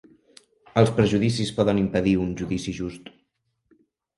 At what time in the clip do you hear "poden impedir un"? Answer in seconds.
1.59-2.35